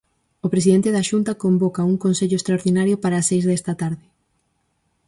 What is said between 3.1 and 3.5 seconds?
as seis